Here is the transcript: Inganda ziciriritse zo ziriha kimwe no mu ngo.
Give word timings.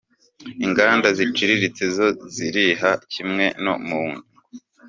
Inganda 0.65 1.07
ziciriritse 1.17 1.83
zo 1.95 2.07
ziriha 2.33 2.91
kimwe 3.13 3.45
no 3.63 3.73
mu 3.87 4.01
ngo. 4.09 4.25